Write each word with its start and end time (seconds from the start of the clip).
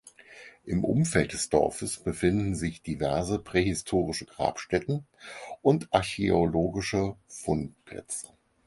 Im 0.65 0.83
Umfeld 0.83 1.31
des 1.31 1.49
Dorfes 1.49 1.99
befinden 1.99 2.55
sich 2.55 2.81
diverse 2.81 3.37
prähistorische 3.37 4.25
Grabstätten 4.25 5.05
und 5.61 5.89
archäologische 5.93 7.17
Fundplätze. 7.27 8.29